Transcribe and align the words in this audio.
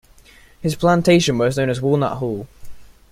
His 0.63 0.73
plantation 0.75 1.37
was 1.37 1.57
known 1.59 1.69
as 1.69 1.79
Walnut 1.79 2.17
Hall. 2.17 2.47